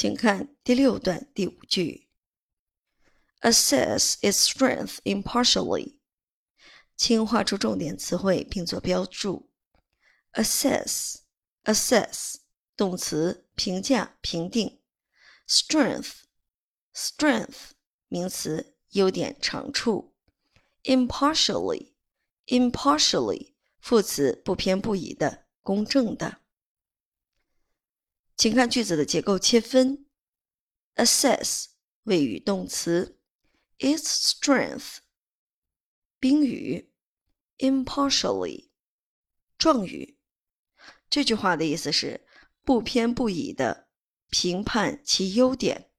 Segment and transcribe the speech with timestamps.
[0.00, 2.08] 请看第六段第五句
[3.42, 5.98] ：assess its strength impartially。
[6.96, 9.50] 请画出重点词汇并做标注。
[10.32, 12.36] assess，assess，
[12.74, 14.80] 动词，评价、评定。
[15.46, 17.72] strength，strength，
[18.08, 20.14] 名词，优点、长处。
[20.84, 26.39] impartially，impartially，副词，不偏不倚的，公正的。
[28.40, 30.06] 请看句子的结构切分。
[30.94, 31.66] assess
[32.04, 33.20] 谓语动词
[33.80, 35.00] ，its strength
[36.18, 36.90] 宾语
[37.58, 38.70] ，impartially
[39.58, 40.16] 状语。
[41.10, 42.26] 这句话的意思是
[42.62, 43.90] 不偏不倚的
[44.30, 45.89] 评判其优点。